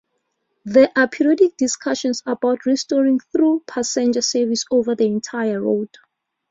[0.65, 5.95] There are periodic discussions about restoring through passenger service over the entire route.